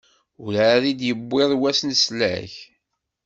[0.43, 2.53] Werɛad i d-yewwiḍ wass n leslak.